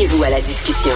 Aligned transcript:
Joignez-vous 0.00 0.22
à 0.24 0.30
la 0.30 0.40
discussion. 0.40 0.92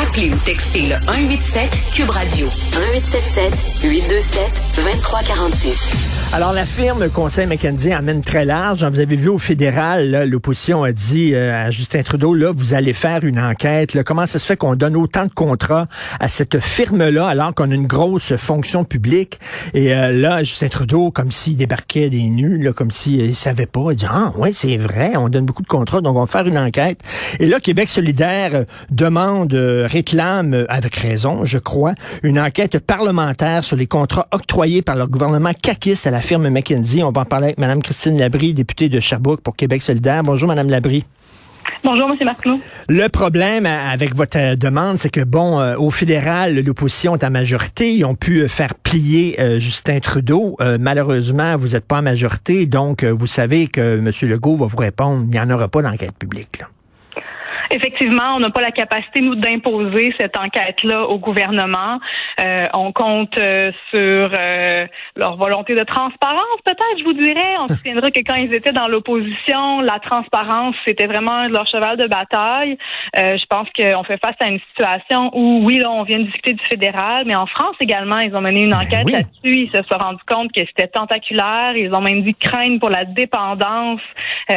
Appelez 0.00 0.32
ou 0.32 0.36
textez 0.46 0.86
le 0.86 0.96
187 1.12 1.70
Cube 1.92 2.08
Radio 2.08 2.46
1877 2.46 3.73
827 3.84 4.76
2346. 4.76 6.14
Alors, 6.34 6.52
la 6.52 6.66
firme 6.66 7.08
Conseil 7.10 7.46
McKenzie 7.46 7.92
amène 7.92 8.20
très 8.22 8.44
large. 8.44 8.84
Vous 8.84 8.98
avez 8.98 9.14
vu 9.14 9.28
au 9.28 9.38
fédéral, 9.38 10.24
l'opposition 10.28 10.82
a 10.82 10.90
dit 10.90 11.32
euh, 11.32 11.66
à 11.66 11.70
Justin 11.70 12.02
Trudeau, 12.02 12.34
là, 12.34 12.50
vous 12.52 12.74
allez 12.74 12.92
faire 12.92 13.22
une 13.22 13.38
enquête. 13.38 14.02
Comment 14.02 14.26
ça 14.26 14.40
se 14.40 14.46
fait 14.46 14.56
qu'on 14.56 14.74
donne 14.74 14.96
autant 14.96 15.26
de 15.26 15.32
contrats 15.32 15.86
à 16.18 16.28
cette 16.28 16.58
firme-là 16.58 17.28
alors 17.28 17.54
qu'on 17.54 17.70
a 17.70 17.74
une 17.74 17.86
grosse 17.86 18.34
fonction 18.34 18.82
publique? 18.84 19.38
Et 19.74 19.94
euh, 19.94 20.10
là, 20.10 20.42
Justin 20.42 20.66
Trudeau, 20.66 21.12
comme 21.12 21.30
s'il 21.30 21.54
débarquait 21.54 22.10
des 22.10 22.24
nus, 22.24 22.60
là, 22.60 22.72
comme 22.72 22.90
s'il 22.90 23.28
ne 23.28 23.32
savait 23.32 23.66
pas, 23.66 23.92
il 23.92 23.96
dit, 23.96 24.06
ah 24.10 24.32
oui, 24.36 24.50
c'est 24.54 24.76
vrai, 24.76 25.12
on 25.16 25.28
donne 25.28 25.46
beaucoup 25.46 25.62
de 25.62 25.68
contrats, 25.68 26.00
donc 26.00 26.16
on 26.16 26.24
va 26.24 26.26
faire 26.26 26.48
une 26.48 26.58
enquête. 26.58 26.98
Et 27.38 27.46
là, 27.46 27.60
Québec 27.60 27.88
solidaire 27.88 28.50
euh, 28.54 28.64
demande, 28.90 29.54
réclame, 29.54 30.66
avec 30.68 30.96
raison, 30.96 31.44
je 31.44 31.58
crois, 31.58 31.94
une 32.24 32.40
enquête 32.40 32.80
parlementaire 32.80 33.62
sur 33.62 33.73
les 33.74 33.86
contrats 33.86 34.26
octroyés 34.32 34.82
par 34.82 34.96
le 34.96 35.06
gouvernement 35.06 35.52
caquiste 35.60 36.06
à 36.06 36.10
la 36.10 36.20
firme 36.20 36.48
McKinsey. 36.48 37.02
On 37.02 37.10
va 37.10 37.22
en 37.22 37.24
parler 37.24 37.46
avec 37.46 37.58
Mme 37.58 37.82
Christine 37.82 38.18
Labrie, 38.18 38.54
députée 38.54 38.88
de 38.88 39.00
Sherbrooke 39.00 39.40
pour 39.40 39.56
Québec 39.56 39.82
solidaire. 39.82 40.22
Bonjour, 40.22 40.48
Mme 40.48 40.70
Labrie. 40.70 41.04
Bonjour, 41.82 42.10
M. 42.10 42.16
Marclot. 42.24 42.60
Le 42.88 43.08
problème 43.08 43.66
avec 43.66 44.14
votre 44.14 44.38
euh, 44.38 44.56
demande, 44.56 44.98
c'est 44.98 45.10
que, 45.10 45.20
bon, 45.20 45.60
euh, 45.60 45.76
au 45.76 45.90
fédéral, 45.90 46.58
l'opposition 46.58 47.14
est 47.14 47.24
en 47.24 47.30
majorité. 47.30 47.94
Ils 47.94 48.04
ont 48.04 48.14
pu 48.14 48.40
euh, 48.40 48.48
faire 48.48 48.74
plier 48.74 49.36
Justin 49.58 49.98
Trudeau. 50.00 50.56
malheureusement, 50.78 51.56
vous 51.56 51.68
n'êtes 51.68 51.84
pas 51.84 51.98
en 51.98 52.02
majorité, 52.02 52.66
donc 52.66 53.04
vous 53.04 53.26
savez 53.26 53.66
que 53.66 53.98
M. 53.98 54.10
Legault 54.22 54.56
va 54.56 54.66
vous 54.66 54.76
répondre, 54.76 55.24
il 55.24 55.30
n'y 55.30 55.40
en 55.40 55.50
aura 55.50 55.68
pas 55.68 55.82
d'enquête 55.82 56.16
publique. 56.16 56.60
Là. 56.60 56.68
Effectivement, 57.70 58.34
on 58.36 58.40
n'a 58.40 58.50
pas 58.50 58.60
la 58.60 58.70
capacité, 58.70 59.20
nous, 59.20 59.34
d'imposer 59.34 60.14
cette 60.18 60.36
enquête-là 60.36 61.04
au 61.04 61.18
gouvernement. 61.18 61.98
Euh, 62.40 62.66
on 62.74 62.92
compte 62.92 63.36
euh, 63.38 63.70
sur 63.92 64.30
euh, 64.38 64.86
leur 65.16 65.36
volonté 65.36 65.74
de 65.74 65.82
transparence, 65.82 66.58
peut-être, 66.64 66.98
je 66.98 67.04
vous 67.04 67.14
dirais. 67.14 67.56
On 67.60 67.68
se 67.68 67.74
souviendra 67.74 68.10
que 68.10 68.20
quand 68.20 68.34
ils 68.34 68.52
étaient 68.54 68.72
dans 68.72 68.88
l'opposition, 68.88 69.80
la 69.80 69.98
transparence, 69.98 70.74
c'était 70.86 71.06
vraiment 71.06 71.46
leur 71.48 71.66
cheval 71.68 71.96
de 71.96 72.06
bataille. 72.06 72.76
je 73.14 73.46
pense 73.46 73.68
qu'on 73.76 74.04
fait 74.04 74.18
face 74.18 74.36
à 74.40 74.48
une 74.48 74.60
situation 74.70 75.30
où, 75.34 75.64
oui, 75.64 75.78
là, 75.78 75.90
on 75.90 76.02
vient 76.02 76.18
de 76.18 76.24
discuter 76.24 76.52
du 76.52 76.64
fédéral, 76.66 77.24
mais 77.26 77.36
en 77.36 77.46
France 77.46 77.76
également, 77.80 78.18
ils 78.18 78.34
ont 78.34 78.40
mené 78.40 78.64
une 78.64 78.70
ben 78.70 78.80
enquête 78.80 79.10
là-dessus. 79.10 79.64
Ils 79.64 79.70
se 79.70 79.82
sont 79.82 79.96
rendus 79.96 80.24
compte 80.26 80.52
que 80.52 80.60
c'était 80.60 80.88
tentaculaire. 80.88 81.76
Ils 81.76 81.94
ont 81.94 82.00
même 82.00 82.22
dit 82.22 82.34
craindre 82.34 82.80
pour 82.80 82.90
la 82.90 83.04
dépendance 83.04 84.00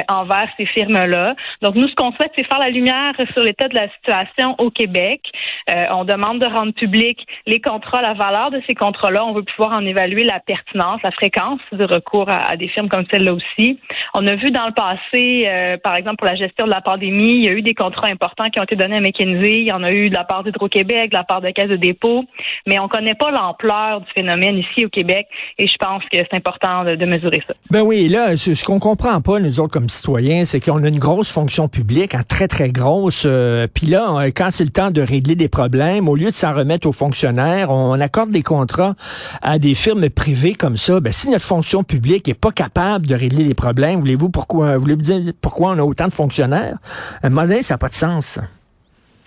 envers 0.10 0.48
ces 0.58 0.66
firmes-là. 0.66 1.36
Donc, 1.62 1.76
nous, 1.76 1.88
ce 1.88 1.96
qu'on 1.96 2.12
souhaite, 2.12 2.32
c'est 2.38 2.46
faire 2.46 2.60
la 2.60 2.70
lumière 2.70 2.97
sur 3.34 3.42
l'état 3.44 3.68
de 3.68 3.76
la 3.76 3.90
situation 3.96 4.56
au 4.60 4.70
Québec. 4.70 5.22
Euh, 5.70 5.86
on 5.92 6.06
demande 6.06 6.40
de 6.40 6.48
rendre 6.48 6.74
public 6.74 7.20
les 7.46 7.60
contrats, 7.60 8.02
la 8.02 8.14
valeur 8.14 8.52
de 8.52 8.62
ces 8.68 8.76
contrats-là. 8.76 9.26
On 9.26 9.34
veut 9.34 9.44
pouvoir 9.44 9.74
en 9.74 9.86
évaluer 9.86 10.24
la 10.24 10.40
pertinence, 10.40 11.02
la 11.04 11.12
fréquence 11.12 11.60
de 11.72 11.84
recours 11.84 12.30
à, 12.30 12.56
des 12.56 12.68
firmes 12.68 12.90
comme 12.90 13.06
celle-là 13.12 13.34
aussi. 13.34 13.80
On 14.14 14.26
a 14.28 14.36
vu 14.36 14.52
dans 14.52 14.68
le 14.68 14.74
passé, 14.74 15.46
euh, 15.48 15.78
par 15.78 15.98
exemple, 15.98 16.18
pour 16.18 16.28
la 16.28 16.36
gestion 16.36 16.66
de 16.66 16.72
la 16.72 16.82
pandémie, 16.82 17.36
il 17.36 17.44
y 17.44 17.50
a 17.50 17.52
eu 17.52 17.62
des 17.62 17.74
contrats 17.74 18.08
importants 18.08 18.46
qui 18.46 18.60
ont 18.60 18.64
été 18.64 18.76
donnés 18.76 18.98
à 18.98 19.02
McKinsey. 19.02 19.62
Il 19.62 19.68
y 19.68 19.72
en 19.72 19.84
a 19.84 19.92
eu 19.92 20.10
de 20.10 20.16
la 20.16 20.24
part 20.24 20.44
d'Hydro-Québec, 20.44 21.12
de 21.12 21.16
la 21.16 21.24
part 21.24 21.42
de 21.42 21.50
Caisse 21.50 21.70
de 21.70 21.76
dépôt, 21.76 22.24
mais 22.66 22.80
on 22.80 22.84
ne 22.84 22.90
connaît 22.90 23.16
pas 23.16 23.32
l'ampleur 23.32 24.02
du 24.02 24.12
phénomène 24.14 24.58
ici 24.58 24.86
au 24.86 24.90
Québec 24.90 25.28
et 25.58 25.68
je 25.68 25.76
pense 25.80 26.04
que 26.04 26.18
c'est 26.18 26.34
important 26.34 26.84
de, 26.84 27.08
mesurer 27.08 27.42
ça. 27.48 27.54
Ben 27.72 27.82
oui, 27.82 28.10
là, 28.10 28.36
ce, 28.36 28.54
ce 28.54 28.66
qu'on 28.66 28.80
comprend 28.80 29.22
pas, 29.22 29.40
nous 29.40 29.60
autres, 29.60 29.72
comme 29.72 29.88
citoyens, 29.88 30.44
c'est 30.46 30.60
qu'on 30.60 30.84
a 30.84 30.88
une 30.88 31.00
grosse 31.00 31.32
fonction 31.32 31.68
publique, 31.70 32.16
un 32.16 32.24
très, 32.24 32.48
très 32.48 32.70
grosse 32.88 33.24
euh, 33.26 33.68
puis 33.74 33.88
là, 33.88 34.30
quand 34.36 34.50
c'est 34.52 34.64
le 34.64 34.70
temps 34.70 34.92
de 34.92 35.02
régler 35.02 35.36
des 35.36 35.50
problèmes, 35.50 36.08
au 36.10 36.16
lieu 36.16 36.30
de 36.30 36.36
s'en 36.36 36.54
remettre 36.54 36.88
aux 36.88 36.92
fonctionnaires, 36.92 37.70
on 37.70 38.00
accorde 38.00 38.32
des 38.32 38.44
contrats 38.44 38.96
à 39.42 39.60
des 39.60 39.76
firmes 39.76 40.10
privées 40.10 40.54
comme 40.54 40.78
ça. 40.78 41.00
Ben, 41.00 41.14
si 41.14 41.30
notre 41.30 41.46
fonction 41.46 41.84
publique 41.84 42.28
est 42.28 42.34
pas 42.34 42.52
capable 42.52 43.08
de 43.08 43.16
régler 43.16 43.44
les 43.44 43.54
problèmes, 43.54 44.00
voulez-vous 44.00 44.30
pourquoi 44.30 44.78
voulez-vous 44.78 45.02
dire 45.02 45.34
pourquoi 45.42 45.72
on 45.72 45.80
a 45.80 45.84
autant 45.84 46.08
de 46.08 46.14
fonctionnaires? 46.14 46.78
Un 47.24 47.30
moment 47.30 47.48
ça 47.62 47.76
n'a 47.76 47.78
pas 47.78 47.90
de 47.90 47.94
sens. 47.94 48.40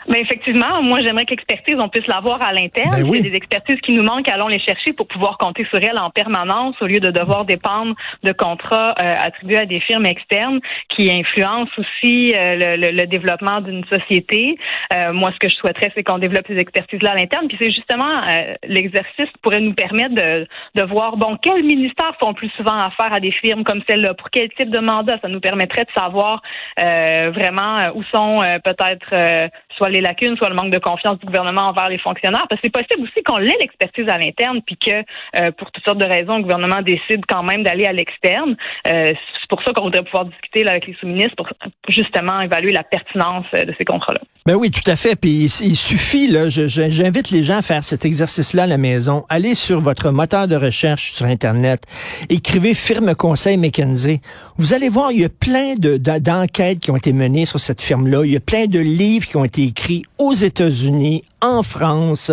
Mais 0.08 0.20
effectivement, 0.20 0.82
moi 0.82 1.00
j'aimerais 1.04 1.24
que 1.24 1.30
l'expertise, 1.30 1.76
on 1.78 1.88
puisse 1.88 2.06
l'avoir 2.06 2.42
à 2.42 2.52
l'interne. 2.52 2.90
Ben 2.90 3.06
Il 3.06 3.16
y 3.16 3.18
a 3.18 3.30
des 3.30 3.36
expertises 3.36 3.80
qui 3.80 3.94
nous 3.94 4.02
manquent, 4.02 4.28
allons 4.28 4.48
les 4.48 4.58
chercher 4.58 4.92
pour 4.92 5.06
pouvoir 5.06 5.38
compter 5.38 5.66
sur 5.70 5.82
elles 5.82 5.98
en 5.98 6.10
permanence 6.10 6.74
au 6.80 6.86
lieu 6.86 7.00
de 7.00 7.10
devoir 7.10 7.44
dépendre 7.44 7.94
de 8.22 8.32
contrats 8.32 8.94
euh, 8.98 9.16
attribués 9.18 9.58
à 9.58 9.66
des 9.66 9.80
firmes 9.80 10.06
externes 10.06 10.60
qui 10.88 11.10
influencent 11.10 11.72
aussi 11.78 12.34
euh, 12.34 12.76
le, 12.76 12.90
le, 12.90 13.06
développement 13.06 13.60
d'une 13.60 13.84
société. 13.86 14.56
Euh, 14.92 15.12
moi, 15.12 15.32
ce 15.32 15.38
que 15.38 15.48
je 15.48 15.56
souhaiterais, 15.56 15.90
c'est 15.94 16.02
qu'on 16.02 16.18
développe 16.18 16.46
ces 16.46 16.58
expertises-là 16.58 17.12
à 17.12 17.14
l'interne. 17.16 17.48
Puis 17.48 17.58
c'est 17.60 17.72
justement 17.72 18.22
l'exercice 18.64 19.26
qui 19.26 19.38
pourrait 19.42 19.60
nous 19.60 19.74
permettre 19.74 20.14
de, 20.14 20.46
de 20.74 20.82
voir, 20.82 21.16
bon, 21.16 21.36
quels 21.42 21.64
ministères 21.64 22.14
font 22.18 22.34
plus 22.34 22.50
souvent 22.50 22.78
affaire 22.78 23.12
à 23.12 23.20
des 23.20 23.32
firmes 23.32 23.64
comme 23.64 23.82
celle-là, 23.88 24.14
pour 24.14 24.30
quel 24.30 24.48
type 24.50 24.70
de 24.70 24.78
mandat? 24.78 25.18
Ça 25.22 25.28
nous 25.28 25.40
permettrait 25.40 25.84
de 25.84 26.00
savoir 26.00 26.42
vraiment 26.78 27.78
où 27.94 28.02
sont 28.14 28.42
peut-être 28.64 29.50
soit 29.76 29.89
les 29.90 30.00
lacunes, 30.00 30.36
soit 30.36 30.48
le 30.48 30.54
manque 30.54 30.72
de 30.72 30.78
confiance 30.78 31.18
du 31.18 31.26
gouvernement 31.26 31.68
envers 31.68 31.88
les 31.88 31.98
fonctionnaires. 31.98 32.46
Parce 32.48 32.60
que 32.60 32.68
c'est 32.68 32.72
possible 32.72 33.02
aussi 33.02 33.22
qu'on 33.22 33.38
ait 33.38 33.56
l'expertise 33.60 34.08
à 34.08 34.18
l'interne, 34.18 34.60
puis 34.64 34.76
que 34.76 35.04
euh, 35.36 35.50
pour 35.52 35.70
toutes 35.70 35.84
sortes 35.84 35.98
de 35.98 36.06
raisons, 36.06 36.36
le 36.36 36.42
gouvernement 36.42 36.82
décide 36.82 37.24
quand 37.26 37.42
même 37.42 37.62
d'aller 37.62 37.86
à 37.86 37.92
l'externe. 37.92 38.56
Euh, 38.86 39.12
c'est 39.40 39.48
pour 39.48 39.62
ça 39.62 39.72
qu'on 39.72 39.82
voudrait 39.82 40.02
pouvoir 40.02 40.26
discuter 40.26 40.66
avec 40.66 40.86
les 40.86 40.94
sous-ministres 40.94 41.34
pour 41.36 41.48
justement 41.88 42.40
évaluer 42.40 42.72
la 42.72 42.84
pertinence 42.84 43.46
euh, 43.54 43.64
de 43.64 43.74
ces 43.78 43.84
contrats-là. 43.84 44.20
Ben 44.46 44.54
oui, 44.54 44.70
tout 44.70 44.88
à 44.90 44.96
fait. 44.96 45.16
Puis 45.16 45.44
il, 45.60 45.76
suffit, 45.76 46.28
là, 46.28 46.48
j'invite 46.48 47.30
les 47.30 47.44
gens 47.44 47.58
à 47.58 47.62
faire 47.62 47.84
cet 47.84 48.04
exercice-là 48.04 48.64
à 48.64 48.66
la 48.66 48.78
maison. 48.78 49.24
Allez 49.28 49.54
sur 49.54 49.80
votre 49.80 50.10
moteur 50.10 50.48
de 50.48 50.56
recherche 50.56 51.12
sur 51.12 51.26
Internet, 51.26 51.82
écrivez 52.28 52.74
firme 52.74 53.14
conseil 53.14 53.58
McKenzie. 53.58 54.20
Vous 54.56 54.72
allez 54.72 54.88
voir, 54.88 55.12
il 55.12 55.20
y 55.20 55.24
a 55.24 55.28
plein 55.28 55.74
d'enquêtes 55.76 56.80
qui 56.80 56.90
ont 56.90 56.96
été 56.96 57.12
menées 57.12 57.46
sur 57.46 57.60
cette 57.60 57.80
firme-là. 57.80 58.24
Il 58.24 58.32
y 58.32 58.36
a 58.36 58.40
plein 58.40 58.66
de 58.66 58.78
livres 58.78 59.26
qui 59.26 59.36
ont 59.36 59.44
été 59.44 59.62
écrits 59.62 59.79
aux 60.18 60.32
États-Unis, 60.32 61.22
en 61.40 61.62
France. 61.62 62.30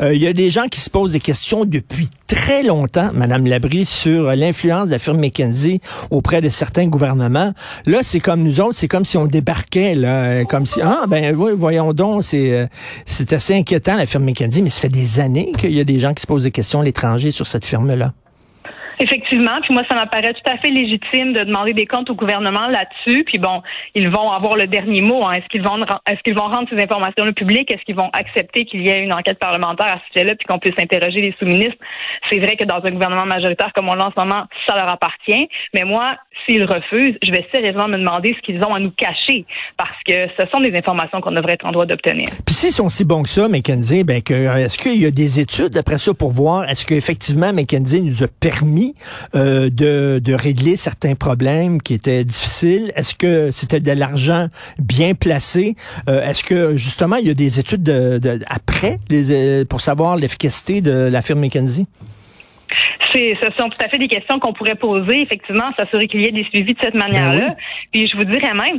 Euh, 0.00 0.14
il 0.14 0.20
y 0.20 0.26
a 0.26 0.32
des 0.32 0.50
gens 0.50 0.66
qui 0.70 0.80
se 0.80 0.90
posent 0.90 1.12
des 1.12 1.20
questions 1.20 1.64
depuis 1.64 2.08
très 2.26 2.62
longtemps, 2.62 3.10
Madame 3.14 3.46
Labrie, 3.46 3.84
sur 3.84 4.34
l'influence 4.36 4.88
de 4.88 4.92
la 4.92 4.98
firme 4.98 5.18
McKenzie 5.18 5.80
auprès 6.10 6.40
de 6.40 6.48
certains 6.48 6.86
gouvernements. 6.86 7.52
Là, 7.86 7.98
c'est 8.02 8.20
comme 8.20 8.42
nous 8.42 8.60
autres, 8.60 8.76
c'est 8.76 8.88
comme 8.88 9.04
si 9.04 9.16
on 9.16 9.26
débarquait, 9.26 9.94
là, 9.94 10.44
comme 10.44 10.66
si, 10.66 10.80
ah, 10.82 11.04
ben, 11.08 11.34
voyons 11.34 11.92
donc, 11.92 12.24
c'est, 12.24 12.52
euh, 12.52 12.66
c'est 13.06 13.32
assez 13.32 13.54
inquiétant, 13.54 13.96
la 13.96 14.06
firme 14.06 14.24
McKenzie, 14.24 14.62
mais 14.62 14.70
ça 14.70 14.82
fait 14.82 14.88
des 14.88 15.20
années 15.20 15.52
qu'il 15.58 15.72
y 15.72 15.80
a 15.80 15.84
des 15.84 15.98
gens 15.98 16.14
qui 16.14 16.22
se 16.22 16.26
posent 16.26 16.44
des 16.44 16.50
questions 16.50 16.80
à 16.80 16.84
l'étranger 16.84 17.30
sur 17.30 17.46
cette 17.46 17.64
firme-là. 17.64 18.12
Effectivement, 19.02 19.60
puis 19.62 19.72
moi, 19.72 19.82
ça 19.88 19.94
m'apparaît 19.94 20.34
tout 20.34 20.50
à 20.50 20.58
fait 20.58 20.68
légitime 20.68 21.32
de 21.32 21.44
demander 21.44 21.72
des 21.72 21.86
comptes 21.86 22.10
au 22.10 22.14
gouvernement 22.14 22.66
là-dessus. 22.66 23.24
Puis 23.24 23.38
bon, 23.38 23.62
ils 23.94 24.10
vont 24.10 24.30
avoir 24.30 24.56
le 24.56 24.66
dernier 24.66 25.00
mot. 25.00 25.24
Hein. 25.24 25.32
Est-ce 25.32 25.46
qu'ils 25.46 25.62
vont 25.62 25.78
est-ce 26.06 26.20
qu'ils 26.22 26.34
vont 26.34 26.48
rendre 26.48 26.68
ces 26.68 26.80
informations 26.82 27.24
le 27.24 27.32
public 27.32 27.72
Est-ce 27.72 27.82
qu'ils 27.84 27.96
vont 27.96 28.10
accepter 28.12 28.66
qu'il 28.66 28.82
y 28.82 28.90
ait 28.90 29.02
une 29.02 29.14
enquête 29.14 29.38
parlementaire 29.38 29.86
à 29.86 30.00
ce 30.00 30.12
sujet-là, 30.12 30.34
puis 30.34 30.46
qu'on 30.46 30.58
puisse 30.58 30.74
interroger 30.78 31.22
les 31.22 31.34
sous-ministres? 31.38 31.78
C'est 32.28 32.38
vrai 32.40 32.56
que 32.56 32.64
dans 32.64 32.84
un 32.84 32.90
gouvernement 32.90 33.24
majoritaire 33.24 33.72
comme 33.74 33.88
on 33.88 33.94
l'a 33.94 34.08
en 34.08 34.10
ce 34.10 34.20
moment, 34.20 34.44
ça 34.66 34.76
leur 34.76 34.92
appartient. 34.92 35.48
Mais 35.72 35.84
moi, 35.84 36.16
s'ils 36.46 36.64
refusent, 36.64 37.16
je 37.22 37.32
vais 37.32 37.46
sérieusement 37.54 37.88
me 37.88 37.96
demander 37.96 38.36
ce 38.36 38.42
qu'ils 38.42 38.62
ont 38.62 38.74
à 38.74 38.80
nous 38.80 38.90
cacher, 38.90 39.46
parce 39.78 39.96
que 40.06 40.28
ce 40.38 40.46
sont 40.52 40.60
des 40.60 40.76
informations 40.76 41.22
qu'on 41.22 41.32
devrait 41.32 41.54
être 41.54 41.64
en 41.64 41.72
droit 41.72 41.86
d'obtenir. 41.86 42.28
Puis 42.44 42.54
s'ils 42.54 42.72
sont 42.72 42.90
si 42.90 43.06
bons 43.06 43.22
que 43.22 43.30
ça, 43.30 43.48
McKenzie, 43.48 44.04
ben 44.04 44.20
que 44.20 44.34
est-ce 44.58 44.76
qu'il 44.76 45.00
y 45.00 45.06
a 45.06 45.10
des 45.10 45.40
études 45.40 45.76
après 45.78 45.98
ça 45.98 46.12
pour 46.12 46.32
voir 46.32 46.68
est-ce 46.68 46.84
qu'effectivement 46.84 47.52
McKenzie 47.54 48.02
nous 48.02 48.22
a 48.22 48.26
permis 48.28 48.89
euh, 49.34 49.70
de, 49.70 50.20
de 50.22 50.34
régler 50.34 50.76
certains 50.76 51.14
problèmes 51.14 51.80
qui 51.80 51.94
étaient 51.94 52.24
difficiles? 52.24 52.92
Est-ce 52.96 53.14
que 53.14 53.50
c'était 53.52 53.80
de 53.80 53.92
l'argent 53.92 54.48
bien 54.78 55.14
placé? 55.14 55.76
Euh, 56.08 56.22
est-ce 56.28 56.44
que 56.44 56.76
justement 56.76 57.16
il 57.16 57.26
y 57.26 57.30
a 57.30 57.34
des 57.34 57.58
études 57.60 57.82
de, 57.82 58.40
après 58.46 58.98
les, 59.08 59.30
euh, 59.30 59.64
pour 59.64 59.80
savoir 59.80 60.16
l'efficacité 60.16 60.80
de 60.80 60.90
la 60.90 61.22
firme 61.22 61.40
McKenzie? 61.40 61.86
C'est, 63.12 63.36
ce 63.42 63.48
sont 63.58 63.68
tout 63.68 63.84
à 63.84 63.88
fait 63.88 63.98
des 63.98 64.08
questions 64.08 64.38
qu'on 64.38 64.52
pourrait 64.52 64.74
poser, 64.74 65.22
effectivement, 65.22 65.70
s'assurer 65.76 66.06
qu'il 66.06 66.22
y 66.22 66.26
ait 66.26 66.32
des 66.32 66.44
suivis 66.44 66.74
de 66.74 66.80
cette 66.82 66.94
manière-là. 66.94 67.48
Ben 67.48 67.56
Puis 67.92 68.08
je 68.08 68.16
vous 68.16 68.24
dirais 68.24 68.54
même, 68.54 68.78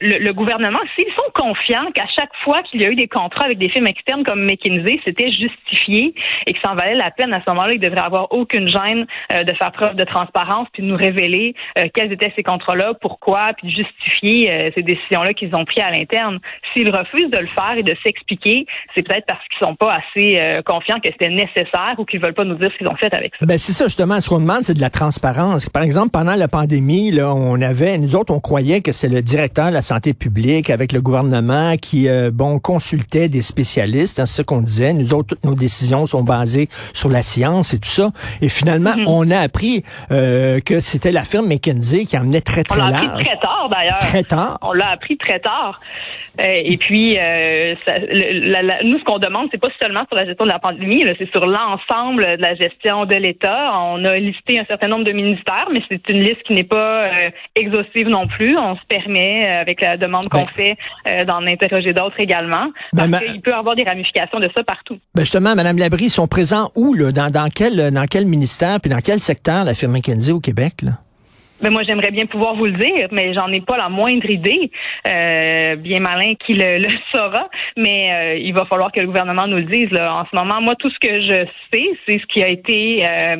le, 0.00 0.18
le 0.18 0.32
gouvernement, 0.32 0.78
s'ils 0.96 1.12
sont 1.12 1.30
confiants 1.34 1.90
qu'à 1.94 2.06
chaque 2.18 2.34
fois 2.44 2.62
qu'il 2.62 2.82
y 2.82 2.84
a 2.84 2.90
eu 2.90 2.96
des 2.96 3.08
contrats 3.08 3.44
avec 3.44 3.58
des 3.58 3.68
firmes 3.68 3.86
externes 3.86 4.24
comme 4.24 4.44
McKinsey, 4.44 5.00
c'était 5.04 5.30
justifié 5.30 6.14
et 6.46 6.52
que 6.52 6.58
ça 6.64 6.72
en 6.72 6.74
valait 6.74 6.94
la 6.94 7.10
peine 7.10 7.32
à 7.32 7.40
ce 7.40 7.50
moment-là, 7.50 7.72
ils 7.74 7.80
devraient 7.80 8.04
avoir 8.04 8.32
aucune 8.32 8.68
gêne 8.68 9.06
euh, 9.32 9.44
de 9.44 9.54
faire 9.54 9.72
preuve 9.72 9.96
de 9.96 10.04
transparence 10.04 10.68
puis 10.72 10.82
de 10.82 10.88
nous 10.88 10.96
révéler 10.96 11.54
euh, 11.78 11.84
quels 11.94 12.12
étaient 12.12 12.32
ces 12.36 12.42
contrats-là, 12.42 12.94
pourquoi, 13.00 13.52
puis 13.56 13.68
de 13.68 13.72
justifier 13.72 14.50
euh, 14.50 14.70
ces 14.74 14.82
décisions-là 14.82 15.32
qu'ils 15.34 15.54
ont 15.54 15.64
prises 15.64 15.84
à 15.84 15.90
l'interne. 15.90 16.38
S'ils 16.72 16.90
refusent 16.94 17.30
de 17.30 17.38
le 17.38 17.46
faire 17.46 17.74
et 17.76 17.82
de 17.82 17.96
s'expliquer, 18.04 18.66
c'est 18.94 19.06
peut-être 19.06 19.26
parce 19.26 19.40
qu'ils 19.48 19.66
sont 19.66 19.74
pas 19.74 19.92
assez 19.92 20.40
confiants 20.64 20.98
que 21.00 21.08
c'était 21.10 21.28
nécessaire 21.28 21.94
ou 21.98 22.04
qu'ils 22.04 22.20
veulent 22.20 22.34
pas 22.34 22.44
nous 22.44 22.54
dire 22.54 22.70
ce 22.72 22.78
qu'ils 22.78 22.88
ont 22.88 22.96
fait 22.96 23.12
avec 23.14 23.25
ça. 23.38 23.46
Ben 23.46 23.58
c'est 23.58 23.72
ça 23.72 23.84
justement. 23.84 24.20
Ce 24.20 24.28
qu'on 24.28 24.38
demande, 24.38 24.62
c'est 24.62 24.74
de 24.74 24.80
la 24.80 24.90
transparence. 24.90 25.68
Par 25.68 25.82
exemple, 25.82 26.10
pendant 26.10 26.34
la 26.34 26.48
pandémie, 26.48 27.10
là, 27.10 27.32
on 27.34 27.60
avait, 27.60 27.98
nous 27.98 28.16
autres, 28.16 28.32
on 28.34 28.40
croyait 28.40 28.80
que 28.80 28.92
c'est 28.92 29.08
le 29.08 29.22
directeur 29.22 29.68
de 29.68 29.72
la 29.74 29.82
santé 29.82 30.14
publique 30.14 30.70
avec 30.70 30.92
le 30.92 31.00
gouvernement 31.00 31.76
qui, 31.76 32.08
euh, 32.08 32.30
bon, 32.32 32.58
consultait 32.58 33.28
des 33.28 33.42
spécialistes. 33.42 34.20
Hein, 34.20 34.26
c'est 34.26 34.38
ce 34.38 34.42
qu'on 34.42 34.60
disait. 34.60 34.92
Nous 34.92 35.14
autres, 35.14 35.28
toutes 35.28 35.44
nos 35.44 35.54
décisions 35.54 36.06
sont 36.06 36.22
basées 36.22 36.68
sur 36.92 37.08
la 37.08 37.22
science 37.22 37.74
et 37.74 37.78
tout 37.78 37.88
ça. 37.88 38.10
Et 38.42 38.48
finalement, 38.48 38.94
Mhm. 38.96 39.04
on 39.08 39.30
a 39.30 39.38
appris 39.38 39.82
euh, 40.10 40.60
que 40.60 40.80
c'était 40.80 41.12
la 41.12 41.22
firme 41.22 41.46
McKinsey 41.48 42.04
qui 42.04 42.16
emmenait 42.18 42.40
très 42.40 42.60
On 42.60 42.74
très 42.74 42.78
l'a 42.78 42.86
appris 42.86 43.06
large. 43.06 43.24
très 43.24 43.36
tard, 43.38 43.68
d'ailleurs. 43.70 43.98
Très 43.98 44.22
tard. 44.22 44.58
On 44.62 44.72
l'a 44.72 44.90
appris 44.90 45.16
très 45.16 45.40
tard. 45.40 45.80
Euh, 46.40 46.44
et 46.64 46.76
puis, 46.76 47.18
euh, 47.18 47.74
ça- 47.86 47.98
le- 47.98 48.50
la- 48.50 48.62
la- 48.62 48.82
nous, 48.84 48.98
ce 48.98 49.04
qu'on 49.04 49.18
demande, 49.18 49.48
c'est 49.50 49.60
pas 49.60 49.68
seulement 49.80 50.04
sur 50.08 50.16
la 50.16 50.26
gestion 50.26 50.44
de 50.44 50.50
la 50.50 50.58
pandémie, 50.58 51.04
c'est 51.18 51.30
sur 51.30 51.46
l'ensemble 51.46 52.36
de 52.36 52.42
la 52.42 52.54
gestion 52.54 53.04
de 53.06 53.14
l'État. 53.18 53.72
On 53.78 54.04
a 54.04 54.16
listé 54.16 54.58
un 54.58 54.64
certain 54.64 54.88
nombre 54.88 55.04
de 55.04 55.12
ministères, 55.12 55.68
mais 55.72 55.80
c'est 55.88 56.08
une 56.08 56.22
liste 56.22 56.42
qui 56.44 56.54
n'est 56.54 56.64
pas 56.64 57.04
euh, 57.06 57.30
exhaustive 57.54 58.08
non 58.08 58.26
plus. 58.26 58.56
On 58.56 58.76
se 58.76 58.84
permet, 58.88 59.46
euh, 59.48 59.60
avec 59.60 59.80
la 59.80 59.96
demande 59.96 60.28
qu'on 60.28 60.44
Ben. 60.44 60.48
fait, 60.54 60.76
euh, 61.08 61.24
d'en 61.24 61.46
interroger 61.46 61.92
d'autres 61.92 62.18
également, 62.20 62.66
Ben, 62.92 63.08
parce 63.10 63.10
ma- 63.10 63.18
qu'il 63.20 63.40
peut 63.40 63.50
y 63.50 63.54
avoir 63.54 63.76
des 63.76 63.84
ramifications 63.84 64.38
de 64.40 64.48
ça 64.56 64.62
partout. 64.62 64.98
Ben 65.14 65.22
justement, 65.22 65.54
Madame 65.54 65.78
Labrie, 65.78 66.04
ils 66.06 66.10
sont 66.10 66.28
présents 66.28 66.70
où 66.74 66.94
là? 66.94 67.12
Dans, 67.12 67.30
dans 67.30 67.48
quel 67.54 67.90
dans 67.90 68.06
quel 68.06 68.26
ministère 68.26 68.80
puis 68.80 68.90
dans 68.90 69.00
quel 69.00 69.20
secteur 69.20 69.64
la 69.64 69.74
firme 69.74 69.92
McKinsey 69.92 70.32
au 70.32 70.40
Québec 70.40 70.74
là? 70.82 70.92
Mais 71.62 71.70
moi, 71.70 71.82
j'aimerais 71.88 72.10
bien 72.10 72.26
pouvoir 72.26 72.54
vous 72.54 72.66
le 72.66 72.72
dire, 72.72 73.08
mais 73.12 73.32
j'en 73.32 73.50
ai 73.50 73.60
pas 73.60 73.76
la 73.76 73.88
moindre 73.88 74.28
idée. 74.28 74.70
Euh, 75.08 75.76
bien 75.76 76.00
malin 76.00 76.34
qui 76.34 76.54
le, 76.54 76.78
le 76.78 76.88
saura, 77.14 77.48
mais 77.76 78.12
euh, 78.12 78.38
il 78.38 78.52
va 78.52 78.66
falloir 78.66 78.92
que 78.92 79.00
le 79.00 79.06
gouvernement 79.06 79.46
nous 79.46 79.56
le 79.56 79.64
dise. 79.64 79.90
Là. 79.90 80.14
En 80.14 80.24
ce 80.24 80.36
moment, 80.36 80.60
moi, 80.60 80.74
tout 80.78 80.90
ce 80.90 80.98
que 80.98 81.20
je 81.20 81.46
sais, 81.72 81.88
c'est 82.06 82.18
ce 82.18 82.26
qui 82.26 82.42
a 82.42 82.48
été 82.48 83.06
euh, 83.08 83.36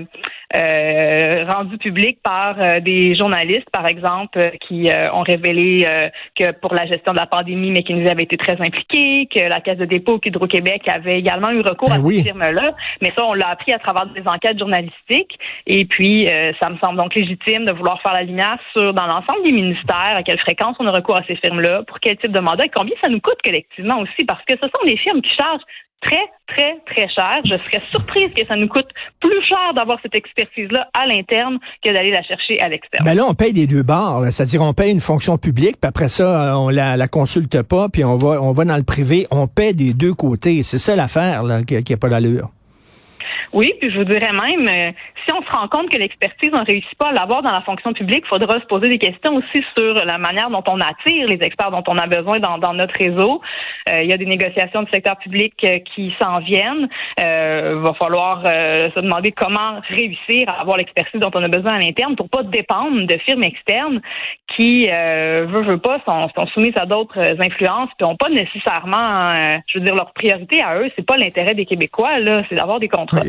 euh, 0.56 1.35
rendu 1.46 1.78
public 1.78 2.18
par 2.22 2.60
euh, 2.60 2.80
des 2.80 3.14
journalistes, 3.14 3.70
par 3.72 3.86
exemple, 3.86 4.38
euh, 4.38 4.50
qui 4.66 4.90
euh, 4.90 5.12
ont 5.12 5.22
révélé 5.22 5.84
euh, 5.86 6.08
que 6.38 6.52
pour 6.52 6.74
la 6.74 6.86
gestion 6.86 7.12
de 7.12 7.18
la 7.18 7.26
pandémie, 7.26 7.70
McKinsey 7.70 8.10
avait 8.10 8.24
été 8.24 8.36
très 8.36 8.60
impliqué, 8.60 9.26
que 9.26 9.40
la 9.40 9.60
Caisse 9.60 9.78
de 9.78 9.84
dépôt 9.84 10.20
Hydro-Québec 10.24 10.82
avait 10.88 11.18
également 11.18 11.50
eu 11.50 11.60
recours 11.60 11.88
Ben 11.88 11.96
à 11.96 12.00
oui. 12.00 12.16
ces 12.16 12.24
firmes-là. 12.24 12.74
Mais 13.00 13.12
ça, 13.16 13.24
on 13.24 13.34
l'a 13.34 13.48
appris 13.48 13.72
à 13.72 13.78
travers 13.78 14.06
des 14.06 14.22
enquêtes 14.26 14.58
journalistiques. 14.58 15.38
Et 15.66 15.84
puis, 15.84 16.28
euh, 16.28 16.52
ça 16.60 16.68
me 16.68 16.76
semble 16.78 16.96
donc 16.96 17.14
légitime 17.14 17.64
de 17.64 17.72
vouloir 17.72 18.00
faire 18.02 18.12
la 18.12 18.22
lumière 18.22 18.58
sur, 18.76 18.92
dans 18.92 19.06
l'ensemble 19.06 19.42
des 19.44 19.52
ministères, 19.52 20.16
à 20.16 20.22
quelle 20.22 20.38
fréquence 20.40 20.76
on 20.78 20.86
a 20.86 20.92
recours 20.92 21.16
à 21.16 21.22
ces 21.26 21.36
firmes-là, 21.36 21.82
pour 21.86 22.00
quel 22.00 22.16
type 22.16 22.32
de 22.32 22.40
mandat 22.40 22.64
et 22.64 22.70
combien 22.74 22.94
ça 23.02 23.10
nous 23.10 23.20
coûte 23.20 23.38
collectivement 23.44 24.00
aussi, 24.00 24.24
parce 24.26 24.44
que 24.44 24.54
ce 24.60 24.68
sont 24.68 24.84
des 24.84 24.96
firmes 24.96 25.22
qui 25.22 25.30
chargent 25.34 25.64
très, 26.00 26.24
très, 26.46 26.76
très 26.86 27.08
cher. 27.08 27.40
Je 27.44 27.56
serais 27.56 27.82
surprise 27.90 28.32
que 28.34 28.46
ça 28.46 28.56
nous 28.56 28.68
coûte 28.68 28.88
plus 29.20 29.42
cher 29.46 29.74
d'avoir 29.74 29.98
cette 30.02 30.14
expertise-là 30.14 30.88
à 30.94 31.06
l'interne 31.06 31.58
que 31.84 31.92
d'aller 31.92 32.10
la 32.10 32.22
chercher 32.22 32.60
à 32.60 32.68
l'externe. 32.68 33.04
Ben 33.04 33.14
là, 33.14 33.24
on 33.28 33.34
paye 33.34 33.52
des 33.52 33.66
deux 33.66 33.82
là. 34.20 34.30
C'est-à-dire, 34.30 34.62
on 34.62 34.74
paye 34.74 34.92
une 34.92 35.00
fonction 35.00 35.38
publique, 35.38 35.76
puis 35.80 35.88
après 35.88 36.08
ça, 36.08 36.52
euh, 36.52 36.56
on 36.56 36.68
la, 36.68 36.96
la 36.96 37.08
consulte 37.08 37.62
pas, 37.62 37.88
puis 37.88 38.04
on 38.04 38.16
va, 38.16 38.40
on 38.42 38.52
va 38.52 38.64
dans 38.64 38.76
le 38.76 38.84
privé. 38.84 39.26
On 39.30 39.46
paie 39.46 39.72
des 39.72 39.92
deux 39.92 40.14
côtés. 40.14 40.62
C'est 40.62 40.78
ça 40.78 40.96
l'affaire 40.96 41.42
là, 41.42 41.62
qui, 41.62 41.82
qui 41.82 41.92
a 41.92 41.96
pas 41.96 42.08
d'allure. 42.08 42.50
Oui, 43.52 43.72
puis 43.80 43.90
je 43.90 43.98
vous 43.98 44.04
dirais 44.04 44.32
même, 44.32 44.68
euh, 44.68 44.92
si 45.26 45.32
on 45.32 45.42
se 45.42 45.50
rend 45.50 45.68
compte 45.68 45.90
que 45.90 45.98
l'expertise, 45.98 46.50
on 46.52 46.60
ne 46.60 46.64
réussit 46.64 46.96
pas 46.98 47.08
à 47.08 47.12
l'avoir 47.12 47.42
dans 47.42 47.50
la 47.50 47.60
fonction 47.62 47.92
publique, 47.92 48.24
il 48.24 48.28
faudra 48.28 48.60
se 48.60 48.66
poser 48.66 48.88
des 48.88 48.98
questions 48.98 49.34
aussi 49.34 49.64
sur 49.76 49.94
la 49.94 50.18
manière 50.18 50.50
dont 50.50 50.62
on 50.68 50.80
attire 50.80 51.26
les 51.26 51.38
experts 51.42 51.70
dont 51.70 51.82
on 51.88 51.98
a 51.98 52.06
besoin 52.06 52.38
dans, 52.38 52.74
notre 52.74 52.94
réseau. 52.96 53.40
Euh, 53.90 54.02
il 54.02 54.10
y 54.10 54.12
a 54.12 54.16
des 54.16 54.26
négociations 54.26 54.82
du 54.82 54.90
secteur 54.90 55.16
public 55.18 55.54
euh, 55.64 55.78
qui 55.94 56.14
s'en 56.20 56.40
viennent. 56.40 56.88
Il 57.18 57.82
va 57.82 57.94
falloir 57.94 58.42
euh, 58.46 58.90
se 58.94 59.00
demander 59.00 59.32
comment 59.32 59.80
réussir 59.88 60.48
à 60.48 60.60
avoir 60.60 60.76
l'expertise 60.76 61.20
dont 61.20 61.30
on 61.34 61.42
a 61.42 61.48
besoin 61.48 61.74
à 61.74 61.78
l'interne 61.78 62.16
pour 62.16 62.28
pas 62.28 62.42
dépendre 62.42 63.06
de 63.06 63.16
firmes 63.18 63.42
externes 63.44 64.00
qui, 64.54 64.88
euh, 64.90 65.46
veut, 65.48 65.78
pas, 65.78 66.00
sont, 66.06 66.46
soumises 66.54 66.76
à 66.76 66.86
d'autres 66.86 67.18
euh, 67.18 67.34
influences, 67.40 67.90
puis 67.98 68.06
ont 68.06 68.16
pas 68.16 68.28
nécessairement, 68.28 69.32
euh, 69.32 69.58
je 69.66 69.78
veux 69.78 69.84
dire, 69.84 69.94
leur 69.94 70.12
priorité 70.12 70.62
à 70.62 70.78
eux, 70.78 70.90
c'est 70.96 71.04
pas 71.04 71.16
l'intérêt 71.16 71.54
des 71.54 71.64
Québécois, 71.64 72.18
là, 72.20 72.42
c'est 72.48 72.56
d'avoir 72.56 72.80
des 72.80 72.88
contrats. 72.88 73.22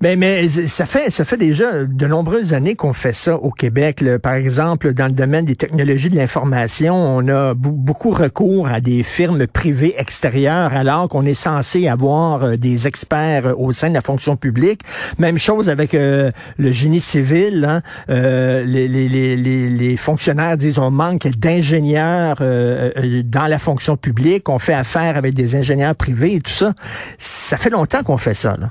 Ben, 0.00 0.16
mais 0.16 0.48
ça 0.48 0.86
fait 0.86 1.10
ça 1.10 1.24
fait 1.24 1.36
déjà 1.36 1.84
de 1.84 2.06
nombreuses 2.06 2.54
années 2.54 2.76
qu'on 2.76 2.92
fait 2.92 3.12
ça 3.12 3.34
au 3.34 3.50
Québec. 3.50 4.04
Par 4.22 4.34
exemple, 4.34 4.94
dans 4.94 5.06
le 5.06 5.12
domaine 5.12 5.44
des 5.44 5.56
technologies 5.56 6.08
de 6.08 6.14
l'information, 6.14 6.94
on 6.94 7.26
a 7.26 7.54
beaucoup 7.54 8.10
recours 8.10 8.68
à 8.68 8.80
des 8.80 9.02
firmes 9.02 9.44
privées 9.48 9.94
extérieures, 9.98 10.72
alors 10.72 11.08
qu'on 11.08 11.22
est 11.26 11.34
censé 11.34 11.88
avoir 11.88 12.44
euh, 12.44 12.56
des 12.56 12.86
experts 12.86 13.46
euh, 13.46 13.54
au 13.56 13.72
sein 13.72 13.88
de 13.88 13.94
la 13.94 14.00
fonction 14.00 14.36
publique. 14.36 14.82
Même 15.18 15.36
chose 15.36 15.68
avec 15.68 15.94
euh, 15.94 16.30
le 16.58 16.70
génie 16.70 17.00
civil. 17.00 17.64
hein. 17.68 17.82
Euh, 18.08 18.64
les, 18.64 18.86
les, 18.86 19.08
les, 19.08 19.36
les, 19.68 19.96
fonctionnaires 19.96 20.56
disent 20.56 20.78
on 20.78 20.92
manque 20.92 21.26
d'ingénieurs 21.36 22.36
dans 22.38 23.46
la 23.48 23.58
fonction 23.58 23.96
publique. 23.96 24.48
On 24.48 24.60
fait 24.60 24.74
affaire 24.74 25.16
avec 25.16 25.34
des 25.34 25.56
ingénieurs 25.56 25.96
privés 25.96 26.34
et 26.36 26.40
tout 26.40 26.52
ça. 26.52 26.72
Ça 27.18 27.56
fait 27.56 27.70
longtemps 27.70 28.04
qu'on 28.04 28.16
fait 28.16 28.34
ça. 28.34 28.54
Là. 28.58 28.70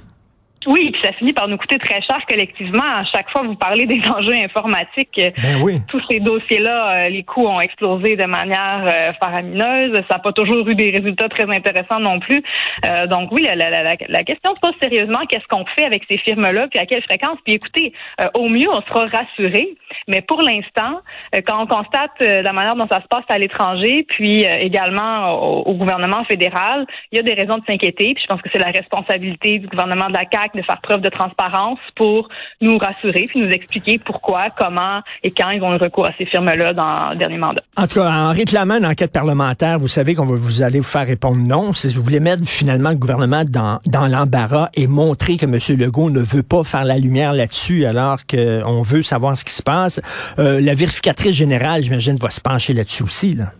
Oui, 0.67 0.91
puis 0.91 1.01
ça 1.01 1.13
finit 1.13 1.31
par 1.31 1.47
nous 1.47 1.55
coûter 1.57 1.79
très 1.79 2.01
cher 2.01 2.19
collectivement. 2.29 2.83
À 2.83 3.05
chaque 3.05 3.29
fois 3.31 3.41
vous 3.43 3.55
parlez 3.55 3.85
des 3.85 4.01
enjeux 4.09 4.35
informatiques, 4.35 5.17
euh, 5.17 5.31
Ben 5.41 5.61
oui. 5.61 5.79
tous 5.87 6.01
ces 6.09 6.19
dossiers-là, 6.19 7.05
euh, 7.05 7.09
les 7.09 7.23
coûts 7.23 7.47
ont 7.47 7.61
explosé 7.61 8.17
de 8.17 8.25
manière 8.25 8.83
euh, 8.85 9.13
faramineuse. 9.13 9.93
Ça 10.09 10.15
n'a 10.15 10.19
pas 10.19 10.33
toujours 10.33 10.67
eu 10.67 10.75
des 10.75 10.91
résultats 10.91 11.29
très 11.29 11.43
intéressants 11.43 12.01
non 12.01 12.19
plus. 12.19 12.43
Euh, 12.85 13.07
donc 13.07 13.31
oui, 13.31 13.43
la, 13.43 13.55
la, 13.55 13.69
la, 13.69 13.95
la 14.07 14.23
question 14.23 14.53
se 14.55 14.59
pose 14.59 14.73
sérieusement, 14.81 15.19
qu'est-ce 15.29 15.47
qu'on 15.47 15.65
fait 15.77 15.85
avec 15.85 16.03
ces 16.09 16.17
firmes-là, 16.17 16.67
puis 16.67 16.79
à 16.79 16.85
quelle 16.85 17.03
fréquence? 17.03 17.37
Puis 17.45 17.53
écoutez, 17.53 17.93
euh, 18.21 18.27
au 18.33 18.49
mieux, 18.49 18.69
on 18.69 18.81
sera 18.81 19.05
rassuré, 19.07 19.69
mais 20.09 20.21
pour 20.21 20.41
l'instant, 20.41 20.99
euh, 21.33 21.41
quand 21.45 21.63
on 21.63 21.67
constate 21.67 22.11
la 22.19 22.51
manière 22.51 22.75
dont 22.75 22.87
ça 22.91 23.01
se 23.01 23.07
passe 23.07 23.23
à 23.29 23.37
l'étranger, 23.37 24.05
puis 24.09 24.43
également 24.43 25.31
au, 25.31 25.61
au 25.69 25.73
gouvernement 25.75 26.25
fédéral, 26.25 26.85
il 27.13 27.17
y 27.17 27.19
a 27.19 27.23
des 27.23 27.33
raisons 27.33 27.57
de 27.57 27.63
s'inquiéter, 27.65 28.13
puis 28.13 28.23
je 28.23 28.27
pense 28.27 28.41
que 28.41 28.49
c'est 28.51 28.59
la 28.59 28.71
responsabilité 28.71 29.59
du 29.59 29.67
gouvernement 29.67 30.07
de 30.07 30.13
la 30.13 30.23
CAQ 30.29 30.56
de 30.57 30.61
faire 30.61 30.81
preuve 30.81 31.01
de 31.01 31.09
transparence 31.09 31.79
pour 31.95 32.29
nous 32.61 32.77
rassurer 32.77 33.25
puis 33.27 33.39
nous 33.39 33.49
expliquer 33.49 33.99
pourquoi, 33.99 34.47
comment 34.57 35.01
et 35.23 35.29
quand 35.29 35.49
ils 35.49 35.61
ont 35.61 35.73
eu 35.73 35.77
recours 35.77 36.05
à 36.05 36.13
ces 36.17 36.25
firmes-là 36.25 36.73
dans 36.73 37.09
le 37.11 37.15
dernier 37.15 37.37
mandat. 37.37 37.61
En 37.75 37.87
tout 37.87 37.95
cas, 37.95 38.11
en 38.11 38.31
réclamant 38.31 38.77
une 38.77 38.85
enquête 38.85 39.11
parlementaire, 39.11 39.79
vous 39.79 39.87
savez 39.87 40.15
qu'on 40.15 40.25
va 40.25 40.35
vous 40.35 40.61
allez 40.61 40.79
vous 40.79 40.85
faire 40.85 41.07
répondre 41.07 41.37
non. 41.37 41.73
Si 41.73 41.93
vous 41.93 42.03
voulez 42.03 42.19
mettre 42.19 42.43
finalement 42.45 42.89
le 42.89 42.95
gouvernement 42.95 43.43
dans, 43.45 43.79
dans 43.85 44.07
l'embarras 44.07 44.69
et 44.73 44.87
montrer 44.87 45.37
que 45.37 45.45
M. 45.45 45.57
Legault 45.79 46.09
ne 46.09 46.19
veut 46.19 46.43
pas 46.43 46.63
faire 46.63 46.85
la 46.85 46.97
lumière 46.97 47.33
là-dessus 47.33 47.85
alors 47.85 48.19
qu'on 48.25 48.81
veut 48.81 49.03
savoir 49.03 49.37
ce 49.37 49.45
qui 49.45 49.53
se 49.53 49.63
passe, 49.63 50.01
euh, 50.39 50.59
la 50.61 50.73
vérificatrice 50.73 51.33
générale, 51.33 51.83
j'imagine, 51.83 52.15
va 52.17 52.29
se 52.29 52.41
pencher 52.41 52.73
là-dessus 52.73 53.03
aussi. 53.03 53.35
Là. 53.35 53.51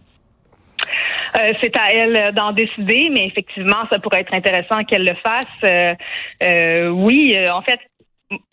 Euh, 1.35 1.53
c'est 1.59 1.77
à 1.77 1.91
elle 1.91 2.33
d'en 2.33 2.51
décider, 2.51 3.09
mais 3.11 3.25
effectivement, 3.27 3.83
ça 3.91 3.99
pourrait 3.99 4.21
être 4.21 4.33
intéressant 4.33 4.83
qu'elle 4.83 5.05
le 5.05 5.15
fasse. 5.15 5.45
Euh, 5.63 5.95
euh, 6.43 6.89
oui, 6.89 7.33
euh, 7.35 7.53
en 7.53 7.61
fait, 7.61 7.79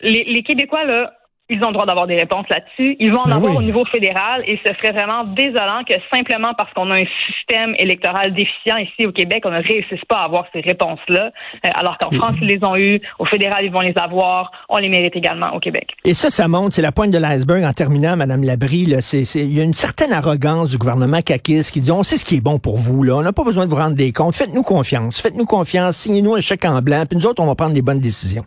les, 0.01 0.23
les 0.25 0.43
Québécois, 0.43 0.83
là, 0.83 1.13
ils 1.49 1.63
ont 1.63 1.67
le 1.67 1.73
droit 1.73 1.85
d'avoir 1.85 2.07
des 2.07 2.15
réponses 2.15 2.45
là-dessus. 2.49 2.95
Ils 2.99 3.11
vont 3.11 3.21
en 3.21 3.25
Ben 3.25 3.33
avoir 3.35 3.51
oui. 3.51 3.57
au 3.57 3.61
niveau 3.61 3.85
fédéral 3.85 4.43
et 4.47 4.59
ce 4.65 4.73
serait 4.75 4.91
vraiment 4.93 5.23
désolant 5.25 5.83
que 5.87 5.93
simplement 6.13 6.53
parce 6.57 6.73
qu'on 6.73 6.89
a 6.91 6.95
un 6.99 7.03
système 7.27 7.75
électoral 7.77 8.33
déficient 8.33 8.77
ici 8.77 9.05
au 9.05 9.11
Québec, 9.11 9.43
on 9.45 9.51
ne 9.51 9.61
réussisse 9.61 10.03
pas 10.09 10.17
à 10.17 10.23
avoir 10.25 10.45
ces 10.53 10.61
réponses-là, 10.61 11.25
euh, 11.65 11.69
alors 11.75 11.97
qu'en 11.99 12.09
France, 12.11 12.35
ils 12.41 12.47
les 12.47 12.59
ont 12.63 12.75
eues, 12.75 12.99
au 13.19 13.25
fédéral, 13.25 13.63
ils 13.63 13.71
vont 13.71 13.81
les 13.81 13.93
avoir, 13.95 14.51
on 14.69 14.77
les 14.77 14.89
mérite 14.89 15.15
également 15.15 15.53
au 15.53 15.59
Québec. 15.59 15.91
Et 16.03 16.13
ça, 16.15 16.29
ça 16.29 16.47
monte, 16.47 16.73
c'est 16.73 16.81
la 16.81 16.91
pointe 16.91 17.11
de 17.11 17.17
l'iceberg 17.19 17.63
en 17.63 17.73
terminant, 17.73 18.15
Madame 18.17 18.43
Labrie. 18.43 18.85
Là, 18.85 19.01
c'est, 19.01 19.23
c'est- 19.25 19.39
il 19.45 19.53
y 19.55 19.59
a 19.61 19.63
une 19.63 19.73
certaine 19.75 20.13
arrogance 20.13 20.71
du 20.71 20.77
gouvernement 20.77 21.21
caquiste 21.21 21.71
qui 21.71 21.81
dit 21.81 21.91
on 21.91 22.03
sait 22.03 22.17
ce 22.17 22.25
qui 22.25 22.37
est 22.37 22.41
bon 22.41 22.57
pour 22.59 22.77
vous, 22.77 23.03
là. 23.03 23.15
On 23.17 23.21
n'a 23.21 23.33
pas 23.33 23.43
besoin 23.43 23.65
de 23.65 23.69
vous 23.69 23.75
rendre 23.77 23.95
des 23.95 24.11
comptes. 24.11 24.35
Faites-nous 24.35 24.63
confiance. 24.63 25.21
Faites-nous 25.21 25.45
confiance. 25.45 25.95
Signez-nous 25.97 26.35
un 26.35 26.41
chèque 26.41 26.65
en 26.65 26.81
blanc. 26.81 27.03
Puis 27.07 27.17
nous 27.17 27.27
autres, 27.27 27.41
on 27.43 27.45
va 27.45 27.55
prendre 27.55 27.73
les 27.75 27.81
bonnes 27.83 27.99
décisions. 27.99 28.43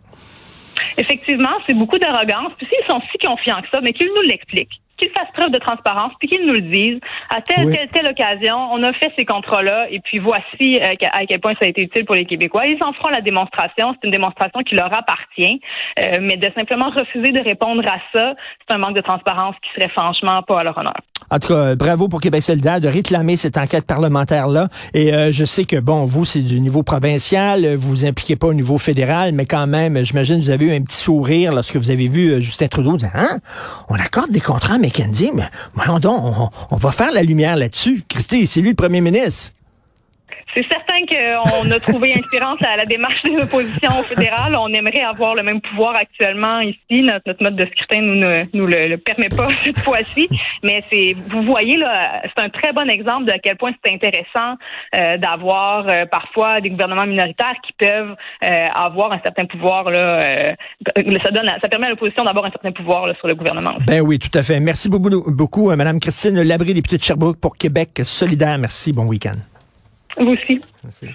Effectivement, 0.97 1.55
c'est 1.67 1.73
beaucoup 1.73 1.97
d'arrogance. 1.97 2.51
Puis 2.57 2.67
s'ils 2.67 2.87
sont 2.87 3.01
si 3.11 3.17
confiants 3.17 3.61
que 3.61 3.69
ça, 3.69 3.79
mais 3.81 3.93
qu'ils 3.93 4.07
nous 4.15 4.21
l'expliquent. 4.23 4.81
qu'ils 4.97 5.09
fassent 5.11 5.31
preuve 5.31 5.51
de 5.51 5.59
transparence, 5.59 6.11
puis 6.19 6.27
qu'ils 6.27 6.45
nous 6.45 6.53
le 6.53 6.61
disent. 6.61 6.99
À 7.33 7.41
telle, 7.41 7.73
telle, 7.73 7.87
telle 7.89 8.07
occasion, 8.07 8.57
on 8.73 8.83
a 8.83 8.91
fait 8.91 9.13
ces 9.15 9.23
contrats-là, 9.23 9.87
et 9.89 10.01
puis 10.01 10.19
voici 10.19 10.77
euh, 10.81 11.07
à 11.13 11.25
quel 11.25 11.39
point 11.39 11.53
ça 11.53 11.65
a 11.65 11.69
été 11.69 11.81
utile 11.81 12.03
pour 12.05 12.15
les 12.15 12.25
Québécois. 12.25 12.65
Ils 12.65 12.83
en 12.83 12.91
feront 12.93 13.09
la 13.09 13.21
démonstration. 13.21 13.93
C'est 13.93 14.07
une 14.07 14.11
démonstration 14.11 14.61
qui 14.61 14.75
leur 14.75 14.93
appartient. 14.95 15.61
Euh, 15.99 16.17
mais 16.21 16.35
de 16.35 16.51
simplement 16.57 16.89
refuser 16.89 17.31
de 17.31 17.41
répondre 17.41 17.83
à 17.87 17.99
ça, 18.13 18.33
c'est 18.67 18.75
un 18.75 18.77
manque 18.77 18.95
de 18.95 19.01
transparence 19.01 19.55
qui 19.63 19.69
serait 19.73 19.89
franchement 19.89 20.41
pas 20.43 20.59
à 20.59 20.63
leur 20.63 20.77
honneur. 20.77 20.99
En 21.31 21.39
tout 21.39 21.49
cas, 21.49 21.75
bravo 21.75 22.07
pour 22.07 22.21
Québec 22.21 22.43
solidaire 22.43 22.81
de 22.81 22.87
réclamer 22.87 23.37
cette 23.37 23.57
enquête 23.57 23.85
parlementaire-là. 23.85 24.69
Et 24.93 25.13
euh, 25.13 25.31
je 25.31 25.45
sais 25.45 25.65
que, 25.65 25.79
bon, 25.79 26.05
vous, 26.05 26.25
c'est 26.25 26.41
du 26.41 26.59
niveau 26.59 26.83
provincial, 26.83 27.75
vous 27.75 27.89
vous 27.89 28.05
impliquez 28.05 28.35
pas 28.35 28.47
au 28.47 28.53
niveau 28.53 28.77
fédéral, 28.77 29.33
mais 29.33 29.45
quand 29.45 29.67
même, 29.67 30.03
j'imagine 30.03 30.39
vous 30.39 30.49
avez 30.49 30.65
eu 30.65 30.75
un 30.75 30.81
petit 30.81 30.97
sourire 30.97 31.53
lorsque 31.53 31.75
vous 31.75 31.91
avez 31.91 32.07
vu 32.07 32.31
euh, 32.31 32.39
Justin 32.39 32.67
Trudeau 32.67 32.97
dire, 32.97 33.11
hein, 33.13 33.39
on 33.89 33.95
accorde 33.95 34.31
des 34.31 34.41
contrats 34.41 34.75
à 34.75 34.77
McKenzie, 34.77 35.31
mais 35.33 35.43
voyons 35.75 35.99
donc, 35.99 36.19
on, 36.23 36.49
on 36.71 36.75
va 36.75 36.91
faire 36.91 37.11
la 37.11 37.23
lumière 37.23 37.55
là-dessus. 37.55 38.03
Christy, 38.07 38.47
c'est 38.47 38.61
lui 38.61 38.69
le 38.69 38.75
premier 38.75 39.01
ministre. 39.01 39.53
C'est 40.55 40.65
certain 40.67 41.05
qu'on 41.05 41.71
a 41.71 41.79
trouvé 41.79 42.13
inspirante 42.13 42.59
la, 42.61 42.75
la 42.77 42.85
démarche 42.85 43.21
de 43.23 43.37
l'opposition 43.37 43.91
fédérale. 44.03 44.55
On 44.55 44.73
aimerait 44.73 45.01
avoir 45.01 45.35
le 45.35 45.43
même 45.43 45.61
pouvoir 45.61 45.95
actuellement 45.95 46.59
ici. 46.59 47.01
Notre, 47.01 47.41
mode 47.41 47.55
de 47.55 47.65
scrutin 47.65 48.01
nous 48.01 48.15
ne 48.15 48.43
nous 48.53 48.65
le, 48.65 48.97
permet 48.97 49.29
pas 49.29 49.49
cette 49.63 49.79
fois-ci. 49.79 50.27
Mais 50.63 50.83
c'est, 50.91 51.13
vous 51.15 51.43
voyez 51.43 51.77
là, 51.77 52.21
c'est 52.23 52.43
un 52.43 52.49
très 52.49 52.73
bon 52.73 52.89
exemple 52.89 53.25
de 53.25 53.31
à 53.31 53.39
quel 53.39 53.57
point 53.57 53.71
c'est 53.83 53.93
intéressant 53.93 54.55
euh, 54.95 55.17
d'avoir 55.17 55.87
euh, 55.87 56.05
parfois 56.05 56.61
des 56.61 56.69
gouvernements 56.69 57.05
minoritaires 57.05 57.55
qui 57.65 57.73
peuvent 57.73 58.15
euh, 58.43 58.67
avoir 58.73 59.11
un 59.11 59.19
certain 59.23 59.45
pouvoir 59.45 59.89
là. 59.89 60.55
ça 61.23 61.31
donne, 61.31 61.51
ça 61.61 61.69
permet 61.69 61.87
à 61.87 61.89
l'opposition 61.89 62.23
d'avoir 62.23 62.45
un 62.45 62.51
certain 62.51 62.71
pouvoir 62.71 63.15
sur 63.17 63.27
le 63.27 63.35
gouvernement. 63.35 63.75
Ben 63.85 64.01
oui, 64.01 64.19
tout 64.19 64.35
à 64.37 64.43
fait. 64.43 64.59
Merci 64.59 64.89
beaucoup, 64.89 65.09
beaucoup, 65.31 65.73
Madame 65.75 65.99
Christine 65.99 66.41
Labrie, 66.41 66.73
députée 66.73 66.97
de 66.97 67.03
Sherbrooke 67.03 67.39
pour 67.39 67.55
Québec 67.55 68.01
solidaire. 68.03 68.57
Merci. 68.57 68.93
Bon 68.93 69.05
week-end. 69.05 69.48
Vous 70.17 70.33
aussi. 70.33 70.61
Merci. 70.83 71.07